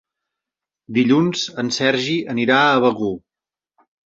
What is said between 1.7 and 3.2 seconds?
Sergi anirà a Begur.